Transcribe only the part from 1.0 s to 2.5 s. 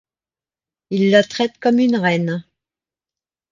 la traite comme une reine